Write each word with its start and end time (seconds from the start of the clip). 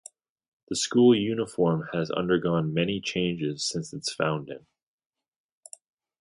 The 0.69 0.75
school 0.75 1.15
uniform 1.15 1.83
has 1.93 2.09
undergone 2.09 2.73
many 2.73 2.99
changes 2.99 3.63
since 3.69 3.93
its 3.93 4.11
founding. 4.11 4.65